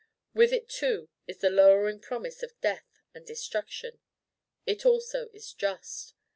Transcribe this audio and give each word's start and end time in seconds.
With 0.33 0.51
it 0.51 0.67
too 0.67 1.09
is 1.27 1.37
the 1.41 1.51
lowering 1.51 1.99
promise 1.99 2.41
of 2.41 2.59
death 2.59 3.03
and 3.13 3.23
destruction. 3.23 3.99
It 4.65 4.83
also 4.83 5.29
is 5.31 5.53
just. 5.53 6.15